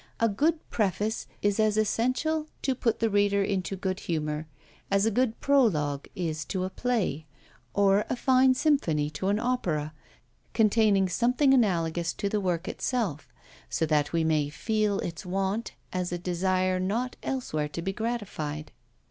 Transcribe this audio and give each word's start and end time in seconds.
A 0.19 0.27
good 0.27 0.67
preface 0.71 1.27
is 1.43 1.59
as 1.59 1.77
essential 1.77 2.47
to 2.63 2.73
put 2.73 2.97
the 2.97 3.09
reader 3.11 3.43
into 3.43 3.75
good 3.75 3.99
humour, 3.99 4.47
as 4.89 5.05
a 5.05 5.11
good 5.11 5.39
prologue 5.39 6.07
is 6.15 6.43
to 6.45 6.63
a 6.63 6.71
play, 6.71 7.27
or 7.75 8.05
a 8.09 8.15
fine 8.15 8.55
symphony 8.55 9.11
to 9.11 9.27
an 9.27 9.37
opera, 9.37 9.93
containing 10.55 11.07
something 11.07 11.53
analogous 11.53 12.13
to 12.13 12.29
the 12.29 12.41
work 12.41 12.67
itself; 12.67 13.31
so 13.69 13.85
that 13.85 14.11
we 14.11 14.23
may 14.23 14.49
feel 14.49 14.97
its 15.01 15.23
want 15.23 15.73
as 15.93 16.11
a 16.11 16.17
desire 16.17 16.79
not 16.79 17.15
elsewhere 17.21 17.69
to 17.69 17.83
be 17.83 17.93
gratified. 17.93 18.71